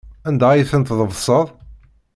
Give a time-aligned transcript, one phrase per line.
[0.27, 1.47] Anda ay tent-tḍefseḍ?